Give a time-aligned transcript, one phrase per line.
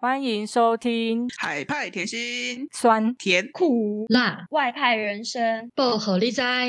[0.00, 6.68] 欢迎收听海派甜心，酸甜苦辣外派人生，薄荷力哉。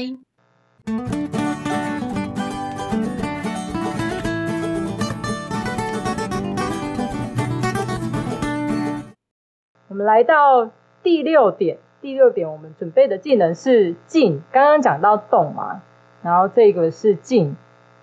[9.89, 10.71] 我们来到
[11.03, 14.41] 第六点，第六点我们准备的技能是静。
[14.51, 15.83] 刚刚讲到动嘛，
[16.23, 17.55] 然后这个是静，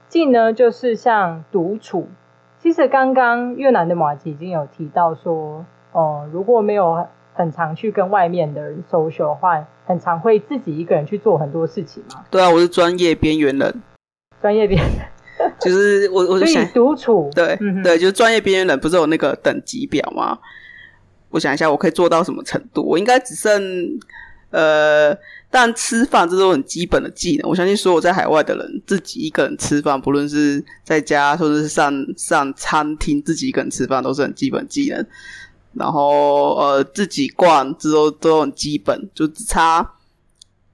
[0.09, 2.07] 静呢就是像独处。
[2.67, 12.25] 其实刚刚越南的马吉已经有提到说，哦、呃，如果没有很常去跟外面的人 social 的话，很常会自己一个人去做很多事情嘛。
[12.29, 13.83] 对啊，我是专业边缘人。
[14.43, 17.31] 专业边缘，就是我，我就想独处。
[17.37, 20.37] 对、嗯、对，就是专业边缘人，不是有那个等级表吗？
[21.31, 22.83] 我想一下，我可以做到什么程度？
[22.83, 23.63] 我应该只剩
[24.51, 25.17] 呃。
[25.49, 35.07] 但吃饭这都很基本的技能，我相信所有在海外的人，自己一个人吃饭，不论是在家或者是上上餐厅，自己一个人吃饭都是很基本技能。
[35.73, 39.93] 然后呃，自己逛这都都很基本，就只差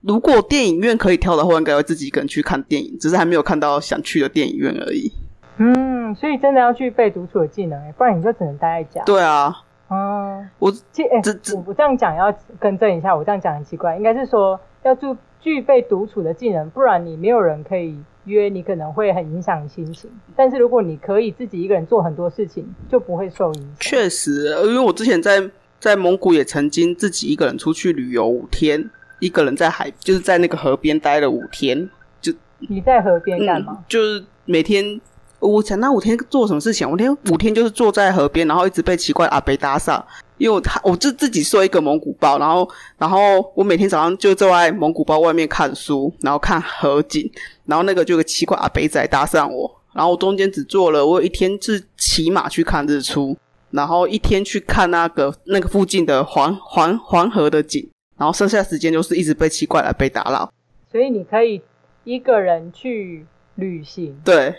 [0.01, 5.13] 如果电影院可以挑的话，应该会自己一个人去看电影，只是还没有看到想去的电影院而已。
[5.59, 9.05] 嗯，所以真的要具备独处的技能，不然你就只能待在家。
[9.05, 9.55] 对啊。
[9.93, 15.07] 嗯，我这这，我我这样讲要更正一下，我这样讲很奇怪，应该是说要具
[15.39, 20.11] 具备独处的技能，不然你没有人可以约，你可能会很影响心情。
[20.35, 23.71] 但是如果你可以自己一个人做很多事情，就不会受影响。
[23.81, 31.91] 确实，因为我之前在在蒙古也曾经自己一个人出去旅游五天，一个人在海，就是在那个河边待了五天。
[32.23, 33.75] 就你在河边干嘛？
[33.77, 34.99] 嗯，就是每天。
[35.43, 36.89] 我想那五天做什么事情？
[36.89, 40.03] 我天五天就是坐在河边，然后一直被奇怪阿伯搭讪。
[40.39, 43.19] 因为我他我就自己睡一个蒙古包，然后然后
[43.55, 47.31] 我每天早上就坐在蒙古包外面看书，然后看河景，
[47.67, 53.37] 然后那个就有个奇怪阿北仔搭讪我，然后我中间只做了我有一天是骑马去看日出，
[53.71, 60.53] 然后一天去看那个那个附近的黄黄黄河的景，然后剩下时间就是一直被奇怪的阿伯打扰。
[60.91, 61.63] 所以你可以
[62.03, 64.21] 一个人去旅行。
[64.25, 64.53] 对。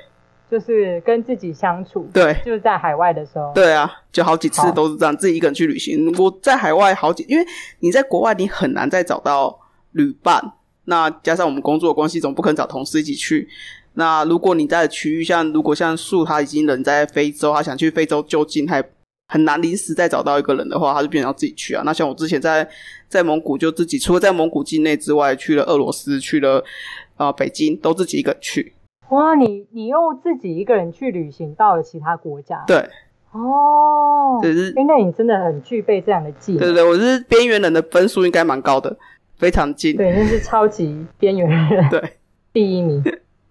[0.53, 6.13] 就是跟自己相处，对，就是在海外的时候，对啊，就好几次都是这样，自己一个人去旅行。
[6.19, 7.43] 我在海外好几，因为
[7.79, 9.59] 你在国外，你很难再找到
[9.93, 10.39] 旅伴。
[10.85, 13.49] 那加上我们工作的关系，总不可能找同事一起去。
[13.93, 18.83] 那如果你在区域，像如果像树他已经人在非洲，他想去非洲就近，还
[19.29, 21.81] 很难临时再找到一个人的话，他就变成要自己去啊。
[21.83, 22.69] 那像我之前在
[23.09, 26.63] 在蒙古，就自己除了在蒙古境内之外，去了俄罗斯，去了
[27.15, 28.73] 啊、呃、北京，都自己一个人去。
[29.09, 32.63] 哇，你你又自己一个人去旅行到了其他国家？
[32.65, 32.89] 对，
[33.31, 36.59] 哦，就是，因为你真的很具备这样的技能。
[36.59, 38.97] 对对对，我是边缘人的分数应该蛮高的，
[39.35, 39.95] 非常近。
[39.95, 41.89] 对，那是超级边缘人。
[41.89, 42.13] 对，
[42.51, 43.03] 第一名。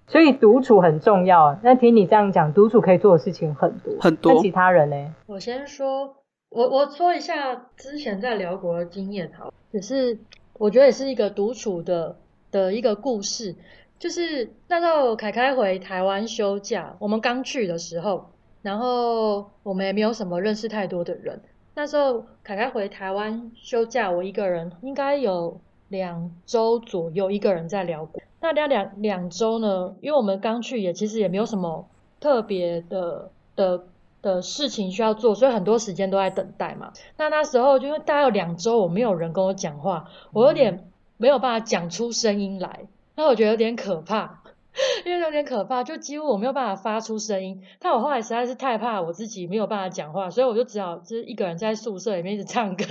[0.08, 1.58] 所以独处很重要。
[1.62, 4.34] 那听你这样讲，独处可以做的事情很多很多。
[4.34, 5.14] 那其他人呢？
[5.26, 6.16] 我先说，
[6.50, 10.18] 我我说一下之前在辽国的经验，好，也是
[10.54, 12.16] 我觉得也是一个独处的
[12.50, 13.54] 的一个故事。
[14.02, 18.30] 就是那时候凯凯回台湾休假，我们刚去的时候，
[18.60, 21.40] 然后我们也没有什么认识太多的人。
[21.76, 28.20] 那时候凯凯回台湾休假，我一个人应该有两周左右，一个人在聊国。
[28.40, 31.88] 那两两两周呢，因为我们刚去也其实也没有什么
[32.18, 33.84] 特别的的
[34.20, 36.92] 的事情需要做，所以很多时间都在等待嘛。
[37.18, 42.80] 那那时候就因为大概有两周，我没有人跟我讲话，我有点没有办法讲出声音来。
[43.14, 44.42] 那我觉得有点可怕，
[45.04, 47.62] 因为有点可怕，就几乎我没有办法发出声音。
[47.78, 52.84] 但我后来实在是太怕我自己没有办法讲话，所以我就只好就是一个人在宿舍里面一直唱歌，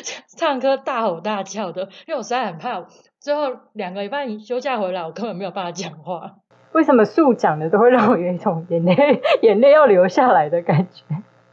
[0.36, 2.86] 唱歌大吼大叫的，因为我实在很怕。
[3.18, 6.36] 最后两个礼拜休假回来，我根本没有办法讲话。
[6.72, 11.04] 为什么树讲的都会让我有一种眼泪眼泪要流下来的感觉？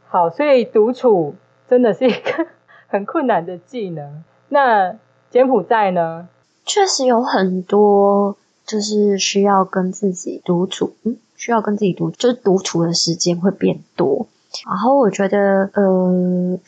[0.08, 1.34] 好，所以独处
[1.66, 2.46] 真的是一个
[2.86, 4.22] 很困难的技能。
[4.48, 4.96] 那
[5.30, 6.28] 柬埔寨呢？
[6.66, 8.36] 确实有很多，
[8.66, 14.26] 就是需要跟自己独处，嗯，需要跟自己独，就是独处的时间会变多。
[14.66, 16.58] 然后我觉得，呃，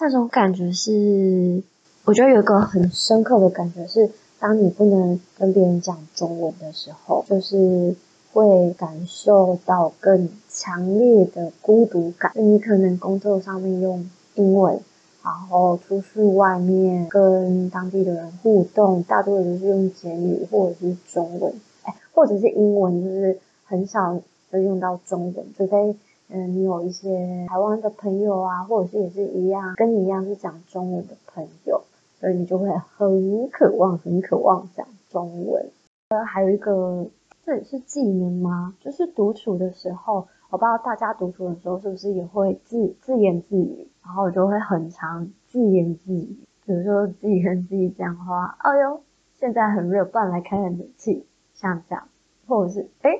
[0.00, 1.62] 那种感觉是，
[2.04, 7.94] 我觉得有一个很深刻的感觉是，当你不能跟别人讲中文的时候，就是
[8.32, 12.32] 会感受到更强烈的孤独感。
[12.34, 14.80] 你可能工作上面用英文。
[15.22, 24.18] 然后出去外面跟当地的人互动，大多都是用简语或者是中文，哎，或者是英文，就是很少
[24.50, 25.46] 会用到中文。
[25.56, 25.96] 除非
[26.30, 31.82] 嗯，你有一些台湾的朋友啊，或者是也是一样跟你一样是讲中文的朋友，
[32.20, 35.66] 所以你就会很渴望、很渴望讲中文。
[36.10, 37.06] 呃，还有一个，
[37.44, 38.74] 这也是技能吗？
[38.80, 43.88] 就是独处的时候，我不知道大家独处的时候是不是也会自自言自语。
[44.08, 46.34] 然后我就会很常自言自语，
[46.64, 49.02] 比如说自己跟自己讲话，哎呦，
[49.38, 52.08] 现在很热，不然来开冷气，像这样，
[52.46, 53.10] 或者是哎，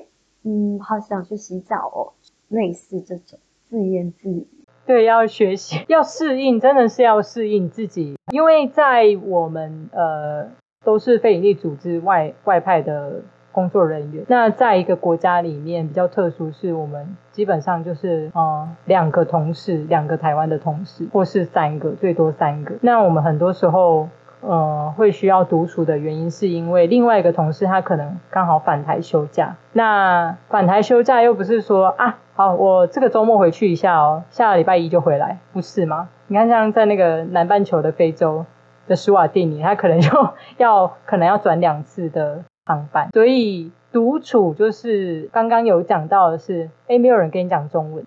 [0.41, 2.13] 嗯，好想去洗澡哦，
[2.47, 3.37] 类似这种
[3.69, 4.47] 自言自语。
[4.87, 10.49] 对，要学习，要适应，真的是要适应自己，因为在我们呃
[10.83, 13.21] 都是非营利组织外外派的。
[13.59, 22.75] 工作人员，那在一个国家里面比较特殊，是我们基本上就是呃两个同事，两个台湾的同事，或是三个，最多三个。
[22.79, 24.07] 那我们很多时候
[24.39, 29.57] 呃会需要独处的原因，是因为另外一个同事他可能刚好返台休假。
[29.73, 36.07] 那返台休假又不是说啊，好，我这个周末回去一下哦，下个礼拜一就回来，不是吗？
[36.27, 38.45] 你看像在那个南半球的非洲
[38.87, 40.09] 的史瓦蒂尼，他可能就
[40.55, 42.45] 要可能要转两次的。
[42.69, 48.05] 航班，所以独处就是刚刚有讲到的是，诶，没有人跟你讲中文，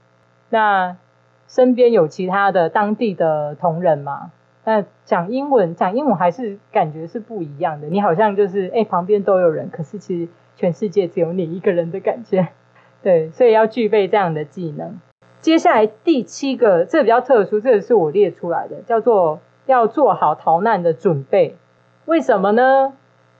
[0.51, 0.97] 那
[1.49, 4.31] 身边有其他的当地的同仁嘛？
[4.65, 7.89] 那讲英文，讲英文还是感觉是不一样的。
[7.89, 12.47] 你好像就是，诶，旁边都有人，可是其实全世界只有你一个人的感觉。
[13.03, 15.01] 对，所以要具备这样的技能。
[15.41, 21.57] 接下来第七个，这个比较特殊，这个是我列出来的，叫做要做好逃难的准备。
[22.05, 22.93] 为什么呢？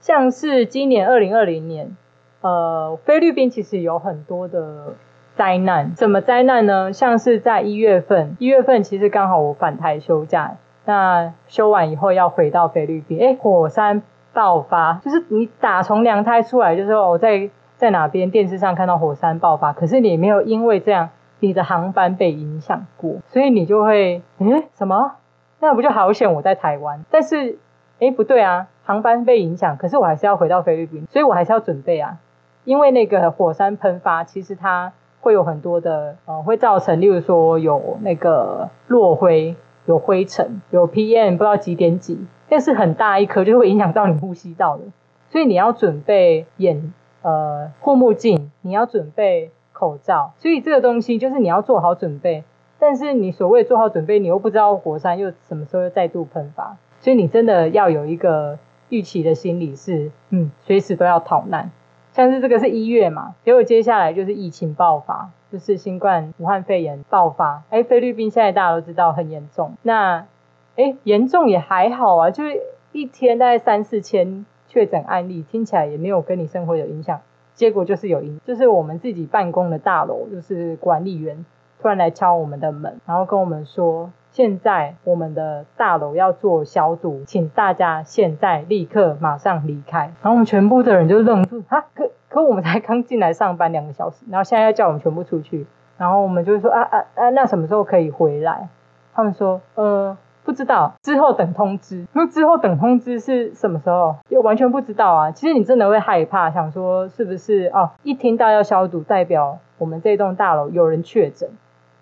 [0.03, 1.95] 像是今年二零二零年，
[2.41, 4.95] 呃，菲律宾其实有很多的
[5.33, 5.95] 灾难。
[5.95, 6.91] 什么灾难呢？
[6.91, 14.03] 像是在一月份，一月份其实刚好我返台休假，那休完以后要回到菲律宾，诶，火山
[14.33, 25.13] 爆发，就是你打从娘胎出来，就是我在在哪边电视上看到火山爆发，可是你没有因为这样你的航班被影响过，所以你就会，诶，什么？
[25.61, 27.05] 那不就好险我在台湾？
[27.09, 27.57] 但是，
[27.99, 28.67] 诶，不对啊。
[28.85, 32.17] 航班被影响，可是我还是要回到菲律宾，所以我还是要准备啊。
[32.65, 34.91] 因为那个火山喷发，其实它
[35.21, 39.55] 会有很多的呃，会造成，例如说有那个落灰、
[39.85, 44.83] 有灰尘、有 PM 不知道几点几，但是很大一颗就会影响到你呼吸道的。
[45.29, 50.33] 所以你要准备眼呃护目镜，你要准备口罩。
[50.39, 52.43] 所以这个东西就是你要做好准备，
[52.79, 58.57] 但是你所谓做好准备，你又不知道火山又什么时候又再度喷发，所以你真的要有一个。
[58.89, 61.71] 预期的心理是，嗯，随时都要逃难。
[62.11, 67.63] 像是这个是一月嘛，结果接下来就是疫情爆发，就是新冠武汉肺炎爆发。
[67.71, 69.73] 哎，菲律宾现在大家都知道很严重。
[69.81, 70.27] 那，
[70.75, 72.61] 哎，严重也还好啊，就是
[72.91, 77.19] 一天大概三四千确诊案例，听起来也没有跟你生活有影响。
[77.55, 81.43] 结果就是有影，就是我们自己办公的大楼，就是管理员
[81.81, 84.11] 突然来敲我们的门，然后跟我们说。
[84.33, 90.11] 现在我们的大楼要做消毒，请大家现在立刻马上离开。
[90.23, 95.67] 然后我们全部的人就愣住，啊，可可我们才刚进来上班两个小时，然后现在要叫我们全部出去。
[95.99, 98.67] 然后我们就说啊啊啊，那什么时候可以回来？
[99.13, 102.07] 他们说，呃，不知道，之后等通知。
[102.13, 104.15] 那之后等通知是什么时候？
[104.29, 105.29] 又完全不知道啊。
[105.29, 107.91] 其实你真的会害怕，想说是不是哦？
[108.01, 111.51] 一听到要消毒，代表我们这栋大楼有人确诊。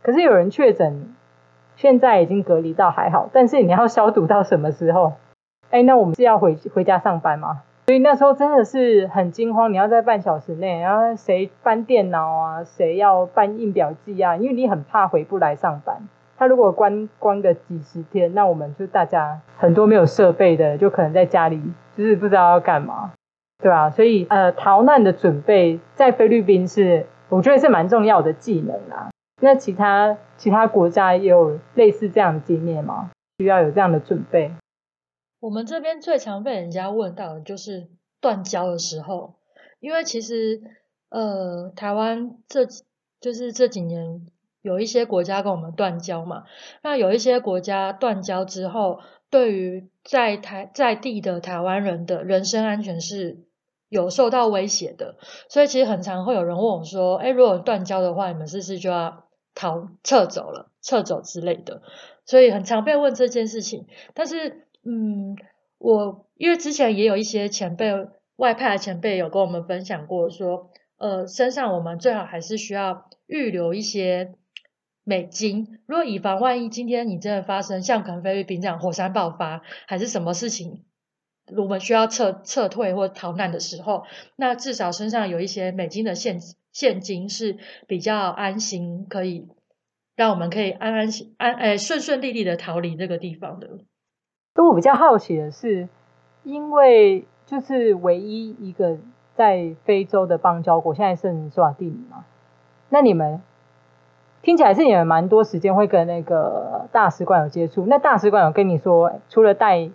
[0.01, 1.13] 可是有人确诊。
[1.75, 5.13] 现在已经隔离到还好，但是你要消毒到什么时候？
[5.69, 7.61] 哎，那我们是要回回家上班吗？
[7.87, 14.35] 所以那时候真的是很惊慌，你要在半小时内，然后谁搬电脑啊，谁要搬印表机啊？
[14.37, 15.97] 因为你很怕回不来上班。
[16.37, 21.61] 他如果关关个几十天，那我们就大家很多没有设备的，就可能在家里
[21.95, 23.11] 就是不知道要干嘛，
[23.61, 23.89] 对吧？
[23.89, 29.09] 所以呃，逃难的准备在菲律宾是我觉得是蛮重要的技能啦。
[29.41, 33.11] 那其他其他国家也有类似这样的经验吗？
[33.39, 34.53] 需要有这样的准备？
[35.39, 39.33] 我们这边最常被人家问到的就是断交的时候，
[39.79, 40.61] 因为其实
[41.09, 42.67] 呃，台湾这
[43.19, 44.27] 就是这几年
[44.61, 46.43] 有一些国家跟我们断交嘛，
[46.83, 48.99] 那有一些国家断交之后，
[49.31, 53.47] 对于在台在地的台湾人的人身安全是
[53.89, 55.17] 有受到威胁的，
[55.49, 59.20] 所以其实很常会有人问我说：“哎，如果断交的话，你们是不是就要？”
[59.53, 61.81] 逃撤走了，撤走之类的，
[62.25, 63.87] 所以很常被问这件事情。
[64.13, 65.35] 但是，嗯，
[65.77, 67.91] 我因为之前也有一些前辈，
[68.35, 74.33] 外派的前辈有跟我们分享过，说，呃，身上我们最好还是需要预留一些
[75.03, 80.85] 美金，如果以防万一，今天你真的发生像可能菲律宾这样火山爆发，还是什么事情，
[81.57, 84.03] 我们需要撤撤退或逃难的时候，
[84.35, 86.39] 那至少身上有一些美金的现。
[86.73, 89.49] 现金是比较安心，可以
[90.15, 93.67] 让我们可以安安心安诶顺顺利利的逃离这个地方的。
[94.55, 95.89] 那我比较好奇的是，
[96.43, 98.97] 因为就是唯一一个
[99.35, 102.23] 在非洲的邦交国，现在是史瓦蒂尼嘛？
[102.87, 103.41] 那你们
[104.41, 107.85] 听起来是你们蛮多时间会跟那个大使馆有接触。
[107.85, 109.91] 那大使馆有跟你说，除了带，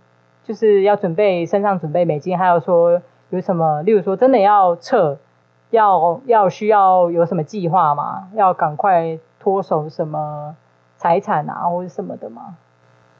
[0.46, 5.18] 就是要准备身上准备美金，还有说有什么，例如说真的要撤，
[5.70, 8.28] 要要需要有什么计划吗？
[8.34, 10.54] 要赶快脱手什么
[10.96, 12.56] 财产啊，或者什么的吗？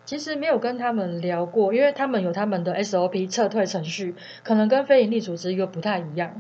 [0.05, 4.15] 其实没有跟他们聊过，因为他们有他们的 SOP 撤退程序，
[4.45, 6.31] 可能跟非营利组织又不太一样。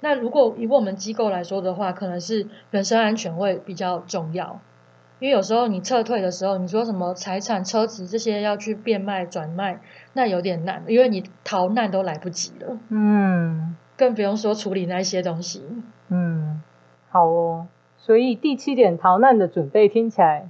[0.00, 4.60] 那如果以我们机构来说的话，可能是人身安全会比较重要，
[5.18, 9.80] 因为有时候你撤退的时候，你说什么财产、车子这些要去变卖、转卖，
[10.16, 12.78] 那有点难，因为你逃难都来不及了。
[12.88, 15.62] 嗯，更不用说处理那些东西。
[16.08, 16.62] 嗯，
[17.10, 17.68] 好哦。
[17.98, 20.48] 所以第七点逃难的准备听起来。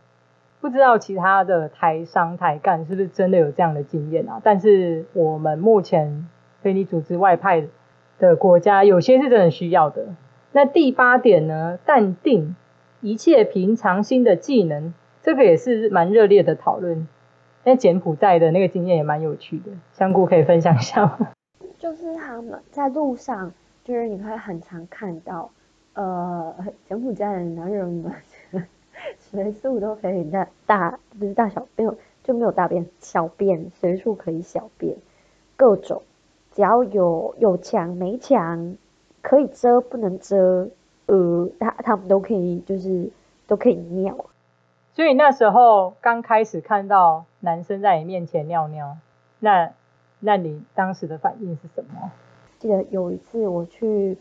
[0.60, 4.40] 不知道其他的台商台干是不是真的有这样的经验啊？
[4.42, 6.28] 但是我们目前
[6.62, 7.66] 非营利组织外派
[8.18, 10.06] 的国家，有些是真的需要的。
[10.52, 11.78] 那第八点呢？
[11.84, 12.56] 淡定
[13.00, 17.06] 一切平常心的技能，这个也是蛮热烈的讨论。
[17.66, 21.32] 那柬埔寨的那个经验也蛮有趣的，香菇可以分享一下吗？
[21.76, 25.50] 就是他们在路上，就是你会很常看到，
[25.94, 26.54] 呃，
[26.88, 28.12] 柬埔寨的男人们。
[29.18, 31.90] 随处都可以大大，不是大小便，
[32.22, 34.96] 就没有大便，小便随处可以小便，
[35.56, 36.02] 各种
[36.52, 38.76] 只要有有墙没墙，
[39.22, 40.70] 可以遮不能遮，
[41.06, 43.10] 呃，他他们都可以，就是
[43.48, 44.16] 都可以尿。
[44.96, 48.96] 所以那时候刚开始看到男生在你面前尿尿，
[49.40, 49.70] 那
[50.20, 52.10] 那你当时的反应是什么？
[52.58, 54.16] 记得有一次我去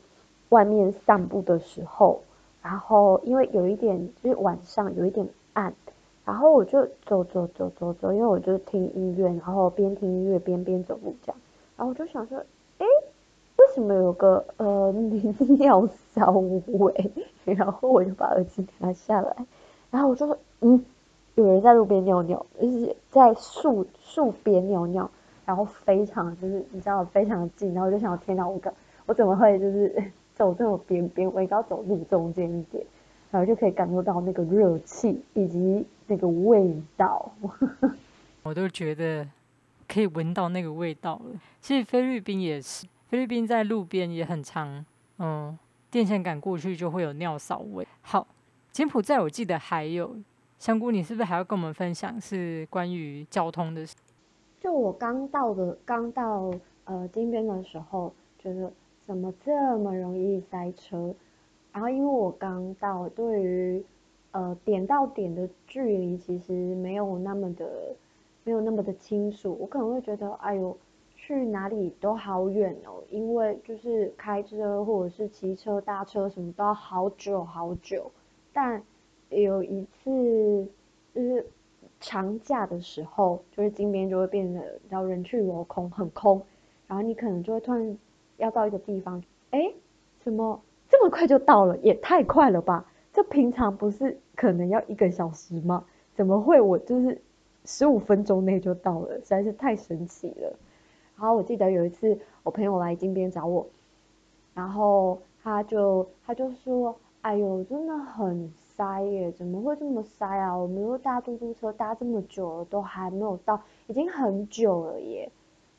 [0.50, 2.22] 外面散步的时候。
[2.62, 5.72] 然后因为有一点就是晚上有一点暗，
[6.25, 11.39] 然后我就走走走走走，因为我就听音乐，然后边听音乐边边走路这样，
[11.77, 12.39] 然后我就想说，
[12.79, 12.86] 哎，
[13.58, 14.91] 为什么有个呃
[15.60, 17.12] 尿骚味？
[17.46, 19.36] 然后我就把耳机拿下来，
[19.96, 20.84] 然后我就说，嗯，
[21.36, 25.10] 有人在路边尿尿，就是在树树边尿尿，
[25.46, 28.60] 然后非常就是你知道非常近，然后我就想，天哪，我
[29.06, 29.96] 我怎么会就是。
[30.36, 32.86] 走这种边边，我应该走路中间一点，
[33.32, 37.32] 然后就可以感受到那个热气以及那个味道。
[38.44, 39.25] 我都觉得
[39.88, 41.40] 可以闻到那个味道了。
[41.62, 44.86] 其实菲律宾也是，菲律宾在路边也很常，
[45.20, 45.58] 嗯，
[45.90, 47.88] 电线杆过去就会有尿骚味。
[48.02, 48.28] 好，
[48.75, 50.17] 柬埔寨我记得还有
[50.60, 53.96] 香菇，你是不是还要跟我们分享是关于交通的事？
[54.60, 56.51] 就我刚到的，刚到
[56.84, 58.70] 呃金边的时候，觉得。
[59.08, 61.15] 怎么这么容易塞车？
[61.72, 63.86] 然后因为我刚到，对于
[64.32, 67.96] 呃点到点的距离其实没有那么的
[68.44, 70.77] 没有那么的清楚，我可能会觉得哎呦
[71.15, 78.12] 去哪里都好远哦，因为就是开车或者是骑车搭车什么都要好久好久。
[78.55, 78.81] 但
[79.29, 80.67] 有一次
[81.13, 81.45] 就是
[82.00, 86.41] 长假的时候，就是金边就会变得然后人去楼空很空，
[86.88, 87.95] 然后你可能就会突然。
[88.38, 89.71] 要到一个地方，哎，
[90.19, 91.77] 怎么这么快就到了？
[91.77, 92.85] 也太快了吧！
[93.13, 95.85] 这平常不是可能要一个小时吗？
[96.15, 97.21] 怎么会我就是
[97.63, 99.15] 十五分钟内就到了？
[99.19, 100.53] 实在是太神奇了。
[101.15, 103.65] 然后我记得有一次我朋友来金边找我，
[104.53, 106.93] 然后他就他就说
[107.25, 109.32] ：“哎呦，真的很塞耶！
[109.32, 110.55] 怎么会这么塞啊？
[110.55, 115.32] 我们又搭嘟嘟车搭这么久了，都还没有到，已经很久了耶。”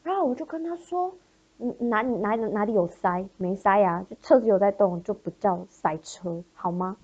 [0.02, 1.14] 然后我就跟他说。
[1.58, 3.24] 嗯，哪里哪里哪里有塞？
[3.38, 6.98] 没塞呀，就车子有在动，就不叫塞车，好吗？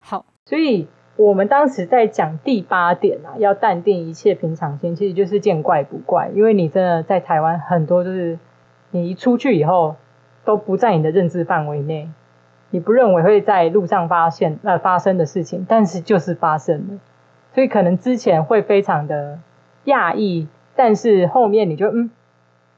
[0.00, 6.30] 好，所以我们当时在讲第八点啊，要淡定，一切平常心，其实就是见怪不怪。
[6.34, 8.38] 因为你真的在台湾很多，就是
[8.90, 9.94] 你一出去以后
[10.44, 12.10] 都不在你的认知范围内，
[12.70, 16.98] 你不认为会在路上发现呃发生的事情，但是就是发生了，
[17.54, 19.38] 所以可能之前会非常的
[19.86, 22.10] 讶异，但是后面你就嗯。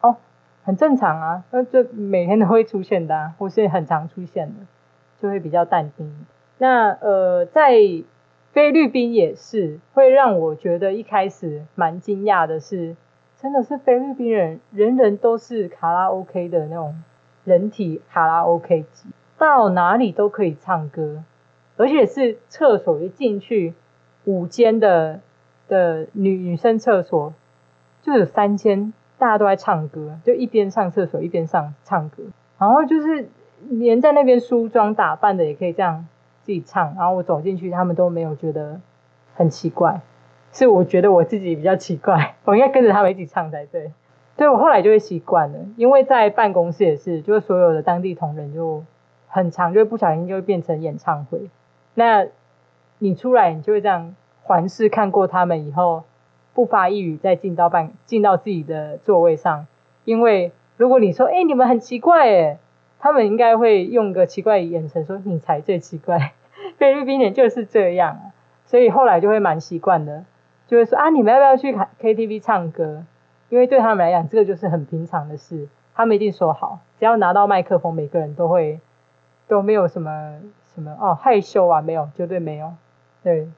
[0.01, 0.17] 哦
[0.63, 4.55] 很正常啊，那就每天都会出现的啊，或是很常出现的，
[5.21, 6.27] 就会比较淡定。
[6.59, 7.73] 那呃，在
[8.53, 12.95] 菲律宾也是会让我觉得一开始蛮惊讶的是，
[13.41, 17.03] 真的是菲律宾人人人都是卡拉 OK 的那种
[17.45, 19.09] 人体卡拉 OK 机，
[19.41, 21.25] 到哪里都可以唱歌，
[21.77, 23.75] 而且是厕所一进去
[24.25, 25.19] 五间的
[25.67, 27.33] 的女女生厕所
[28.03, 28.93] 就有三间。
[29.19, 32.23] 大家都在唱歌，就一边上厕所一边上唱歌，
[32.59, 33.29] 然后就是
[33.69, 36.07] 连在那边梳妆打扮的也可以这样
[36.43, 38.81] 自己唱，然后我走进去，他们都没有觉得
[39.35, 40.01] 很奇怪，
[40.55, 43.93] 是我觉得我自己比较奇怪， 我应该跟着他们一起唱才对。
[44.39, 48.83] 对，我后来就会习惯了，因为在办公室也是，就是所有的当地同仁就
[49.31, 51.49] 很长，就会不小心就会变成演唱会。
[51.95, 52.27] 那
[52.99, 56.03] 你出来，你就会这样环视看过他们以后，
[56.53, 59.67] 不发一语，再进到办进到自己的座位上。
[60.05, 62.59] 因为如果你说，哎，你们很奇怪，诶，
[62.99, 66.33] 他们应该会用个奇怪的眼神说，你才最奇怪。
[66.77, 68.33] 菲律宾人就是这样，
[68.67, 70.25] 所以后来就会蛮习惯的，
[70.67, 73.05] 就会说啊，你们要不要去 KTV 唱歌？
[73.49, 78.81] 因为对他们来讲，这个就是很平常的事，他们一定说好，只要拿到麦克风，每个人都会
[79.51, 80.39] 都没有什么
[80.73, 82.73] 什么哦害羞啊，没有，绝对没有，
[83.25, 83.49] 对，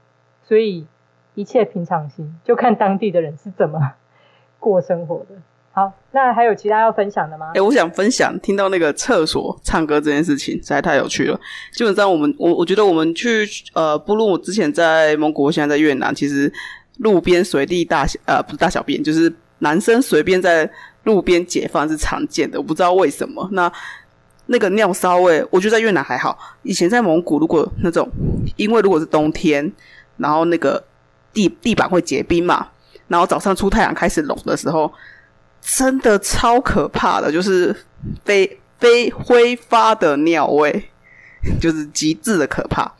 [0.43, 0.87] 所以
[1.35, 3.93] 一切平常心，就看当地的人是怎么
[4.59, 5.37] 过生活的。
[5.75, 7.53] 好，那还有其他要分享的吗？
[7.55, 11.39] 哎、我想分享听到那个厕所唱歌这件事情，实在太有趣了。
[11.73, 16.53] 基本上，我们我我觉得我们去呃，不论我之前在蒙古，现在在越南，其实
[16.99, 20.71] 路边随地大小呃不是大小便，就是男生随便在
[21.05, 22.59] 路边解放是常见的。
[22.59, 23.73] 我不知道为什么，那
[24.53, 26.39] 那个尿骚味，我觉得在越南还好。
[26.63, 28.09] 以前在蒙古，如果那种
[28.55, 29.73] 因为如果是冬天，
[30.19, 30.81] 然后那个
[31.33, 32.69] 地地板会结冰嘛，
[33.09, 34.93] 然后早上出太阳开始冷的时候。
[35.65, 37.73] 真的超可怕的，就是
[38.25, 40.91] 非非挥发的尿味，
[41.61, 42.93] 就是极致的可怕。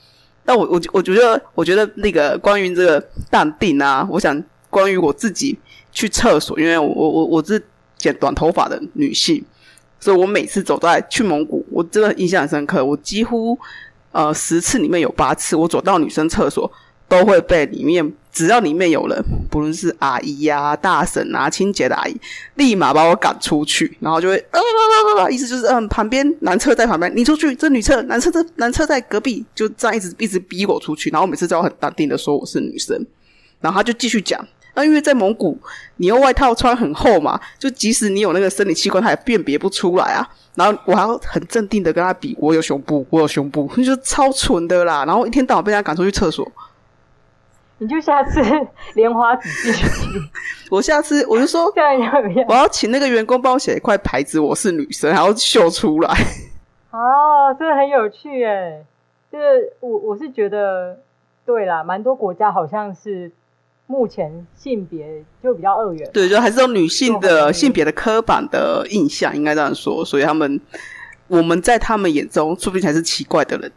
[0.45, 4.41] 但我我我觉得，我觉得那个关于这个淡定啊，我想
[4.71, 5.59] 关于我自己
[5.91, 7.61] 去厕所，因为我我我是
[7.97, 9.45] 剪短头发的女性，
[10.03, 12.85] 所以我每次走在去蒙古，我真的印象很深刻。
[12.85, 13.57] 我几乎
[14.11, 16.69] 呃十次里面有八次，我走到女生厕所
[17.09, 18.13] 都会被里面。
[18.33, 22.17] 只要里面有人，不论是阿姨呀、啊、大婶啊、清洁的阿姨，
[22.55, 25.29] 立马把我赶出去，然后就会啊啊啊啊！
[25.29, 31.11] 意思就是，嗯，旁边男厕在旁边，你出去，这女厕，男厕这男厕在隔壁，就这样一直一直逼我出去。
[31.11, 33.07] 然后我每次都要很淡定的说我是女生，
[33.61, 34.43] 然后他就继续讲，
[34.75, 35.59] 那因为在蒙古，
[35.97, 40.29] 你用外套穿很厚嘛，就即使你有那个生理器官，他也辨别不出来啊。
[40.55, 45.05] 然后我还要很镇定的跟他比，我有胸部，我有胸部，就超蠢的啦。
[45.07, 46.47] 然后一天到晚被他赶出去厕所。
[47.79, 48.41] 你就下次
[48.95, 49.97] 莲花指进去。
[50.71, 51.73] 我下次我就说，
[52.47, 56.11] 我要请那个员工帮我写一块牌子，我是女生，然后秀出来。
[56.93, 58.85] 哦，真的很有趣哎。
[59.33, 60.99] 就是我我是觉得，
[61.47, 63.33] 对啦，蛮多国家好像是
[63.93, 66.11] 目前性别就比较二元。
[66.15, 70.03] 对，就还是有女性的性别的刻板的印象，应该这样说。
[70.03, 70.59] 所以他们
[71.29, 73.71] 我们在他们眼中，说不定才是奇怪的人。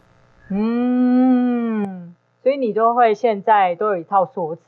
[0.48, 2.14] 嗯。
[2.42, 4.62] 所以你都会现在都有一套说辞。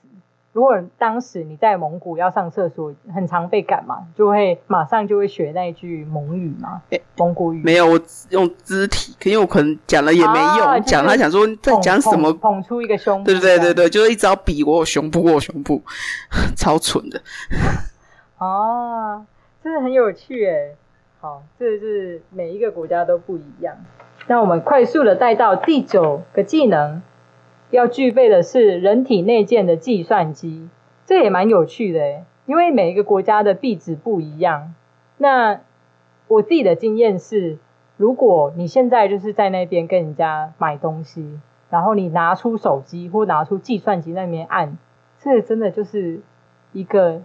[0.58, 7.62] 如果当时你在蒙古要上厕所，很常被赶嘛，就会马上就会学那一句蒙语嘛，欸、蒙古语。
[7.62, 13.30] 没有，我用肢体，因为我可能讲了也没用，讲、他想说在讲什么捧，捧出一个胸部。
[13.30, 15.80] 对对对对，就是一直要比我有胸部，我有胸部，
[16.58, 17.22] 超蠢的。
[18.38, 19.24] 啊，
[19.62, 20.74] 真的很有趣诶。
[21.20, 23.76] 好，这是每一个国家都不一样。
[24.26, 27.00] 那我们快速的带到第九个技能。
[27.70, 30.68] 要具备的是人体内建的计算机，
[31.04, 34.74] 这也蛮有趣的，因为每一个国家的币值不一样。
[35.18, 35.60] 那
[36.28, 37.58] 我自己的经验是，
[37.96, 44.78] 如果你现在就是在那边跟人家买东西，然后你拿出手机或拿出计算机那边按，
[45.18, 46.20] 这真的就是
[46.72, 47.20] 一个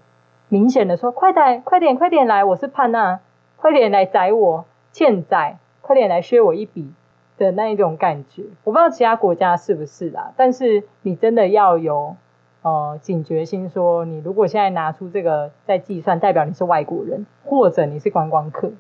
[0.50, 3.22] 明显的说，快点，快点，快点来，我是潘娜，
[3.56, 6.92] 快点来宰我，欠宰，快点来削我一笔。
[7.38, 12.16] 的那一种感觉，我不知道其他国家是不是啦，但是你真的要有
[12.62, 18.72] 呃警觉心，说你如果现在拿出这个在计算，代表你是外国人，或者你是观光客。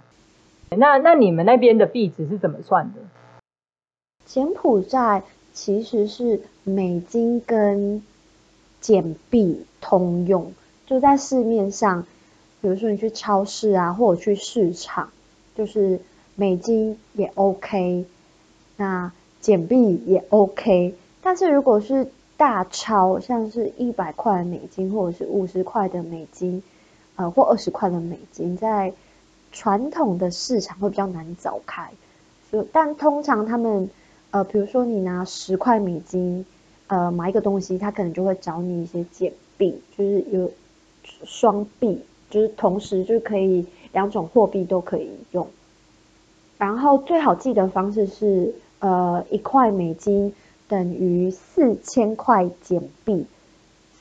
[0.70, 3.00] 那那你们那边的币值是怎么算的？
[4.26, 8.02] 柬埔寨其实是美金跟
[8.80, 10.54] 柬币通用，
[10.86, 12.06] 就在市面上，
[12.62, 15.10] 比如说你去超市啊，或者去市场，
[15.56, 16.00] 就是
[16.36, 18.06] 美金也 OK。
[18.78, 22.08] 那柬币也 OK，但是如果是
[22.38, 26.64] 大钞，像是一百块美金或者是五十块的美金，
[27.16, 28.94] 呃，或二十块的美金，在
[29.52, 31.92] 传统的市场会比较难找开。
[32.50, 33.90] 所以，但通常他们，
[34.32, 36.46] 呃，比如说你拿十块美金，
[36.88, 40.52] 呃，买一个东西，他可能就会找你一些柬币，就是有
[41.24, 45.48] 双币，就是同时就可以两种货币都可以用。
[46.64, 50.34] 然后最好记的方式是，呃，一块美金
[50.70, 53.26] 等于四千块柬币，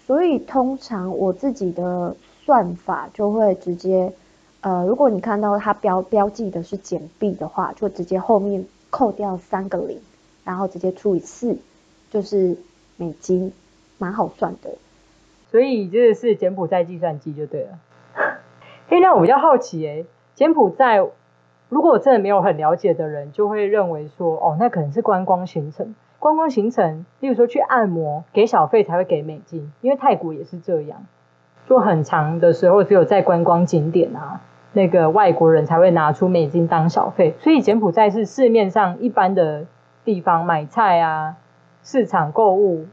[0.07, 4.13] 所以通常我自己的算法就会直接，
[4.61, 9.99] 呃，如果你看到它标标记的是柬币的话，就直接后面扣掉三个零，
[10.45, 11.59] 然后直接除以四，
[12.13, 12.57] 就是
[12.97, 13.53] 美金，
[13.99, 14.71] 蛮好算的。
[15.51, 17.81] 所以这是柬埔寨计算机就对了。
[18.87, 21.05] 嘿，那我比较好奇诶，柬埔寨。
[21.73, 25.95] 如果我真的没有很了解的人，就会认为说，哦，那可能是观光行程。
[26.19, 31.07] 观光行程，例如说去按摩，给小费才会给美金，因为泰国也是这样，
[31.67, 34.43] 做很长的时候，只有在观光景点啊，
[34.75, 39.65] 那个外国人才会拿出美金当小费，所以柬埔寨是市面上一般的
[40.05, 41.37] 地方买菜啊，
[41.83, 42.85] 市场购物、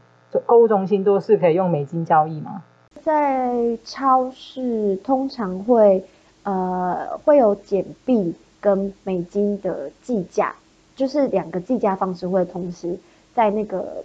[0.46, 2.62] 购物中心都是可以用美金交易吗？
[3.02, 6.02] 在超市通常会
[6.44, 10.54] 呃会有柬币跟美金的计价，
[10.94, 12.98] 就是两个计价方式会同时。
[13.32, 14.04] 在那个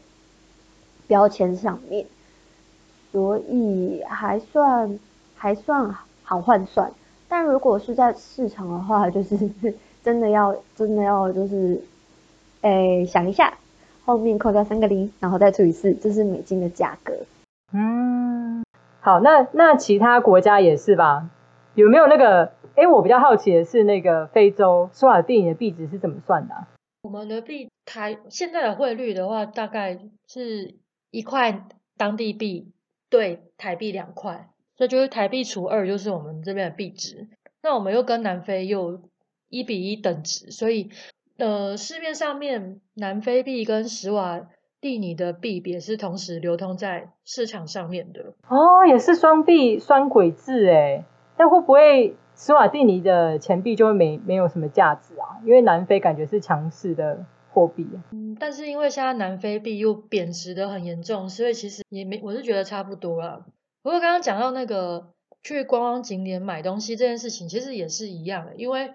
[1.07, 2.05] 标签上面，
[3.11, 4.99] 所以还算
[5.35, 6.91] 还算好换算。
[7.27, 9.35] 但如果是在市场的话，就是
[10.05, 11.81] 真的要真的要就是，
[12.61, 13.55] 诶想一下，
[14.05, 17.15] 后面扣掉三个零，然后再除以四，这是美金的价格。
[17.73, 18.63] 嗯，
[19.01, 21.27] 好，那那其他国家也是吧？
[21.73, 22.51] 有没有那个？
[22.75, 26.67] 诶我比较好奇的是，那个非洲苏瓦蒂尼的币值是怎么算的啊？
[27.03, 30.75] 我们的币台现在的汇率的话，大概是
[31.11, 31.65] 一块
[31.97, 32.71] 当地币
[33.09, 37.27] 对台币两块，所以就是台币除二就是我们这边的币值。
[37.61, 38.99] 那我们又跟南非又
[39.49, 40.89] 一比一等值，所以
[41.37, 44.41] 呃市面上面南非币跟史瓦
[44.81, 48.33] 蒂尼的币也是同时流通在市场上面的。
[48.49, 51.05] 哦，也是双币双轨制哎，
[51.37, 52.17] 那会不会？
[52.35, 57.87] 斯瓦蒂尼的钱币就会没没有什么价值啊，因为南非感觉是强势的货币。
[58.11, 63.45] 嗯，但是因为现在南非币又贬值的很严重，所以其实也没，我是觉得差不多了。
[63.81, 68.91] 不过刚刚讲到那个去观光景点买东西这件事情，其实也是一样的，因为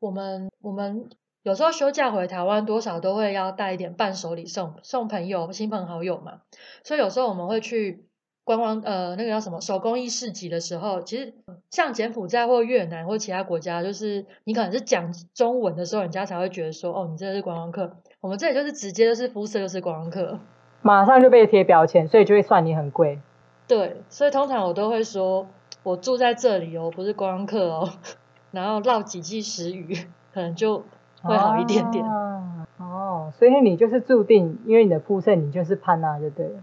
[0.00, 1.08] 我们我们
[1.44, 6.42] 有时候休假回台湾，多少都会要带一点伴手礼送送朋友、亲朋好友嘛，
[6.82, 8.04] 所以有时候我们会去。
[8.50, 11.32] 观光呃，那个叫什么手工艺市集的时候，其实
[11.70, 17.98] 像柬埔寨或越南或其他国家，就是你可能是讲中文的时候，人家才会觉得说，哦，你这是观光客。
[18.20, 20.40] 我们这里就是直接就是肤色就是观光客，
[20.82, 23.20] 马上就被贴标签，所以就会算你很贵。
[23.68, 25.46] 对，所以通常我都会说，
[25.84, 27.88] 我住在这里哦，不是观光客哦，
[28.50, 29.96] 然后唠几句时语，
[30.34, 30.84] 可能就
[31.22, 32.04] 会好一点点。
[32.04, 36.54] 啊、哦，所以你就是注定，因为你的肤色，你就是潘娜，就对了。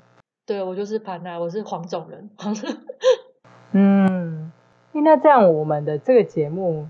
[0.48, 2.30] 对，我就是潘娜，我是黄种人。
[3.74, 4.50] 嗯，
[4.94, 6.88] 那这样我们的这个节目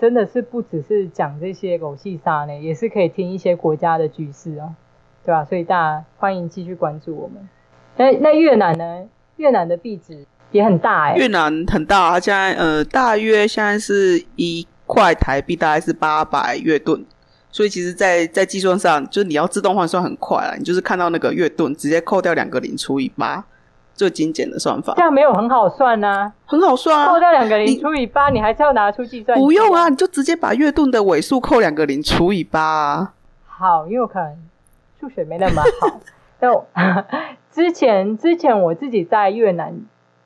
[0.00, 4.74] 真的是不只是讲这些狗戏沙呢，也是可以听一些国家的局势哦，
[5.24, 5.44] 对吧？
[5.44, 7.48] 所以大家欢迎继续关注我们。
[7.96, 9.08] 那那越南呢？
[9.36, 11.16] 越南的币值也很大哎、欸。
[11.16, 17.06] 越南很大，它现在呃大约现在是一块台币大概是八百越盾。
[17.52, 20.54] 所以其实在，在在计算上，就是你要自动换算很快啦。
[20.56, 23.44] 你就是看到那个月盾，直接扣掉两个零除以八，
[23.92, 24.94] 最精简的算法。
[24.96, 27.12] 这样没有很好算啊，很好算啊。
[27.12, 29.44] 扣掉两个零除以八，你还是要拿出计算机。
[29.44, 33.14] 不用啊，你就直接把月盾的尾数扣两个零除以八啊。
[33.46, 34.36] 好，因为我可能
[35.00, 36.00] 数学没那么好。
[36.38, 36.64] 但我
[37.50, 39.80] 之前之前我自己在越南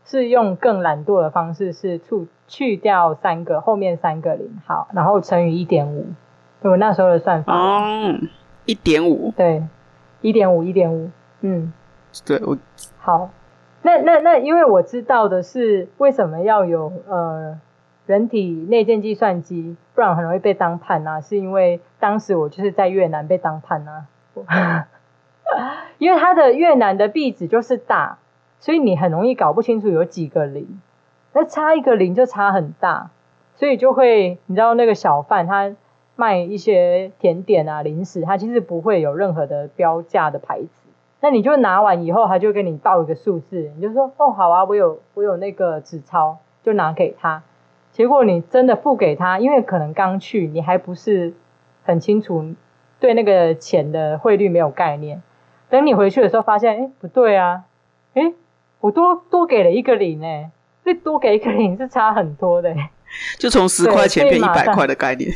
[0.05, 6.09] 是用更懒惰的方式，是去去掉三个后面三个零，好，然后乘以一点五。
[6.70, 7.53] 我那时候的算法。
[7.53, 8.14] 哦，
[8.64, 9.62] 一点五，对，
[10.22, 11.11] 一点五，一点五，
[11.42, 11.72] 嗯，
[12.24, 12.57] 对，我。
[12.98, 13.31] 好，
[13.83, 17.61] 那那那，因为我知道的是为什么要有呃
[18.07, 24.07] 人体内建计算机，不然很容易被当叛啊，是因为当时我就是在越南被当叛啊，
[25.98, 28.16] 因为它的越南的币值就是大，
[28.59, 30.81] 所以你很容易搞不清楚有几个零，
[31.35, 33.11] 那差一个零就差很大，
[33.57, 35.74] 所以就会你知道那个小贩他。
[36.16, 40.68] 卖一些甜点啊、零食，它其实不会有任何的标价的牌子。
[41.20, 47.42] 那你就拿完以后，他就给你报一个数字，你就说哦，好啊，我有我有那个纸钞，就拿给他。
[47.92, 51.33] 结果你真的付给他，因为可能刚去，你还不是
[51.83, 52.55] 很清楚，
[53.00, 55.22] 对那个钱的汇率没有概念。
[55.70, 57.64] 等你回去的时候，发现哎不对啊，
[58.12, 58.35] 哎
[58.81, 60.50] 我多多给了一个零哎，
[60.85, 62.74] 这多给一个零是差很多的，
[63.38, 65.31] 就从十块钱变一百块的概念。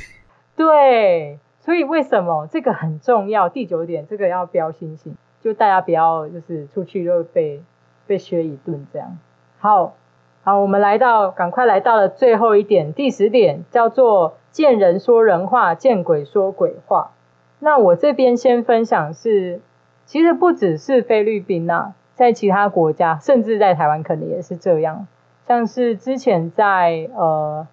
[0.59, 3.49] 对，所以为什么这个很重要？
[3.49, 7.63] 第九点，这个要标星星，就大家不要就是出去就被
[8.09, 9.17] 被削一顿这样。
[9.61, 9.95] 好，
[10.43, 17.13] 好，我们来到，赶快来到了最后一点，第十点叫做见人说人话，见鬼说鬼话。
[17.61, 19.61] 那我这边先分享是，
[20.07, 25.07] 其实不只是菲律宾呐、啊，在其他国家，甚至在台湾可能也是这样。
[25.47, 27.65] 像是之前在呃，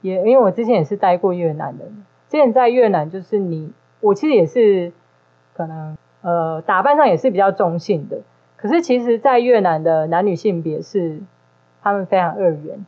[0.00, 1.84] 也因为我之前也是待过越南的。
[2.30, 4.92] 之前在越南，就是你，我其实也是
[5.52, 8.18] 可能呃打扮上也是比较中性的，
[8.56, 11.18] 可是其实，在越南的男女性别是
[11.82, 12.86] 他们非常二元，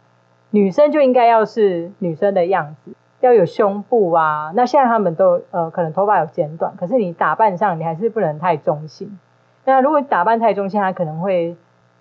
[0.51, 4.53] 女生就应该要是女生的样子，要有胸部啊。
[4.55, 9.19] 那现在他们都呃可能头发有剪短，可是你打扮上你还是不能太中性。
[9.65, 11.57] 那如果打扮太中性，他可能会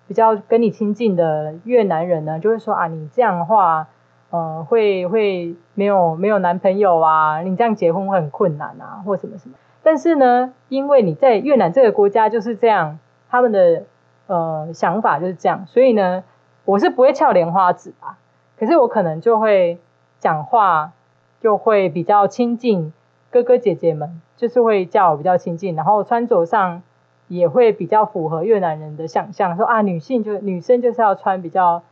[0.06, 3.88] 比较跟你亲近的越南人呢，就会说啊，你这样的话，
[4.32, 9.54] 呃，会会没有没有男朋友啊，你这样结婚会很困难啊，或什么什么。
[9.82, 13.82] 但是呢，因为你在越南这个国家就是这样，他们的
[14.28, 16.24] 呃想法就是这样，所以呢，
[16.64, 18.16] 我是不会翘莲花指啊。
[18.58, 19.78] 可是我可能就会
[20.18, 20.92] 讲话，
[21.40, 22.94] 就会比较亲近
[23.30, 26.82] 哥哥姐姐们，就是会叫我比较亲近，然后穿着上
[27.28, 31.82] 也会比较符合越南人的想象，说啊，女性就女生就是要穿比较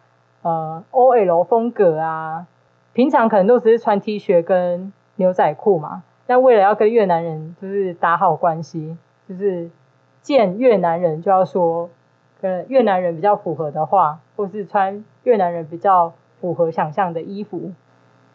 [0.42, 2.46] 呃 OL 风格啊，
[2.92, 6.03] 平常可能都只是穿 T 恤跟牛仔裤嘛。
[6.26, 8.96] 那为了要跟越南人就是打好关系，
[9.29, 9.70] 就是
[10.22, 11.90] 见越南人就要说
[12.40, 17.72] 跟越南人比较符合的话，或是穿越南人比较符合想象的衣服，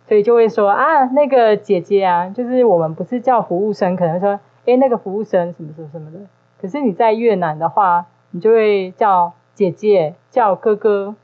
[0.08, 6.20] 所以就会说啊，那个姐姐啊，就是我们不是叫服务生，可能说诶，那个服务生什么什么什么的。
[6.62, 11.16] 可是你在越南的话，你就会叫姐姐，叫哥哥。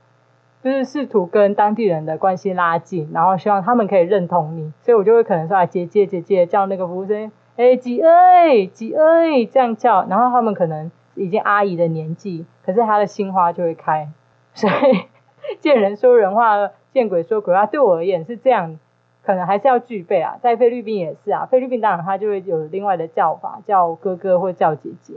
[0.63, 14.09] 就是试图跟当地人的关系拉近，然后希望他们可以认同你，所以我就会可能说啊，姐姐姐姐叫那个服务生，哎，姐哎，姐哎，这样叫，然后他们可能已经阿姨的年纪，可是他的心花就会开，
[14.53, 18.77] 所以见人说人话，见鬼说鬼话，对我而言是这样，
[19.23, 25.15] 可能还是要具备啊，在菲律宾也是啊，菲律宾当然他就会有另外的叫法，叫哥哥或叫姐姐，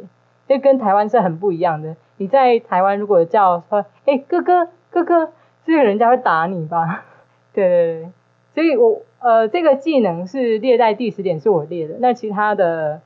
[0.49, 1.97] 就跟台湾是很不一样的。
[2.17, 4.71] 你在台湾如果叫说，哎，哥哥。
[4.95, 5.33] 哥哥，
[5.67, 7.05] 这个人家会打你吧？
[7.53, 8.13] 对对对，
[8.55, 11.97] 所以我呃，这个技能是列在第十点，是我列的。
[11.99, 13.01] 那其他的，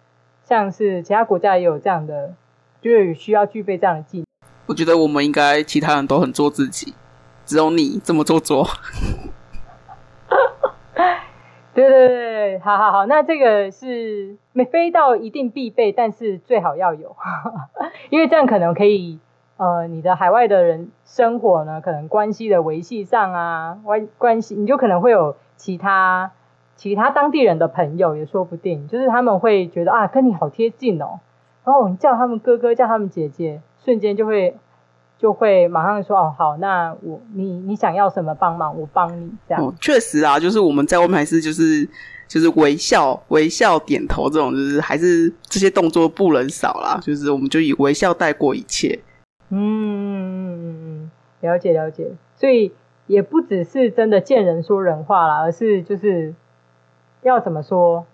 [0.44, 2.34] 像是其他国家也有这样的，
[2.82, 4.26] 就是需要具备这样的技能。
[4.66, 6.92] 我觉得我们应该其他人都很做自己，
[7.46, 8.66] 只有你这么做作。
[11.72, 17.16] 对对对，好好好，那这个是没非到一定必备，但是最好要有，
[18.10, 19.18] 因为这样可能可以。
[19.58, 26.30] 呃，你的海外的人生活呢，可能关系的维系上啊，关关系你就可能会有其他
[26.76, 31.18] 其他当地人的朋友也说不定，就是他们会觉得啊，跟你好贴近哦，
[31.64, 34.56] 然后你叫他们哥哥，叫他们姐姐，瞬间就会
[35.18, 39.64] 就会马上说哦，好，那我你你想要什么帮忙，我帮你这样。
[39.64, 41.84] 哦，确实啊，就是我们在外面还是就是
[42.28, 48.96] 就是微笑微笑点头这种，就是还是这些动作不能少啦，就是我们就以微笑带过一切。
[49.50, 52.72] 嗯嗯嗯，了解了解，所以
[53.06, 56.34] 也不只是真的见人说人话啦，而是就是
[57.22, 58.04] 要怎么说，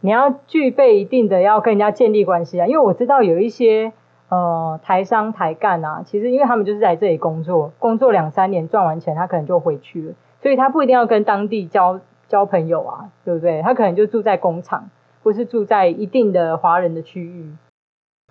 [0.00, 2.66] 你要具备一定的要跟人家建立关系啊。
[2.66, 3.92] 因为我知道有一些
[4.28, 13.60] 呃台商台干啊，其实因为他们就是在这里工作，工作两三年赚完钱，他可能就回去了，所以他不一定要跟当地交交朋友啊，对不对？
[13.62, 14.88] 他可能就住在工厂，
[15.24, 17.50] 或是住在一定的华人的区域。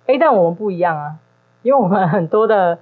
[0.06, 1.16] 诶，但我们不一样啊。
[1.64, 2.78] 因为我们很多的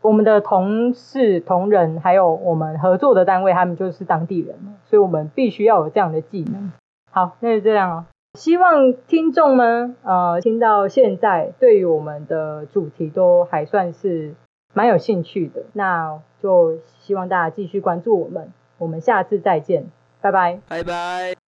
[0.00, 6.72] 我们的同事、同仁，还有我们合作的单位，他们就是当地人，所以我们必须要有这样的技能。
[7.10, 8.04] 好，那就这样哦。
[8.34, 14.34] 希望听众们呃听到现在，对于我们的主题都还算是
[14.72, 15.64] 蛮有兴趣的。
[15.74, 19.84] 那就希望大家继续关注我们，我们下次再见，
[20.22, 21.41] 拜拜，拜拜。